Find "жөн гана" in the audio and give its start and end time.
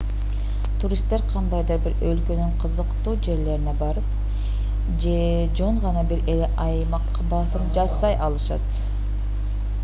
5.61-6.05